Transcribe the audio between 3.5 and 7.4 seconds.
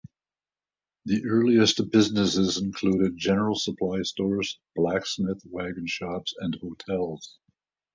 supply stores, blacksmith, wagon shops, and hotels.